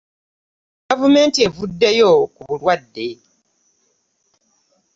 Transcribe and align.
Gavumenti 0.87 1.39
evuddeyo 1.47 2.09
ku 2.35 2.41
bulwadde. 2.49 3.07